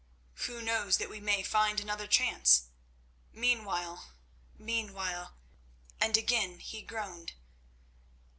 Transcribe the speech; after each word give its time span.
"Who 0.47 0.63
knows 0.63 0.97
that 0.97 1.11
we 1.11 1.19
may 1.19 1.43
find 1.43 1.79
another 1.79 2.07
chance? 2.07 2.69
Meanwhile, 3.31 4.09
meanwhile—" 4.57 5.35
and 5.99 6.17
again 6.17 6.59
he 6.59 6.81
groaned. 6.81 7.33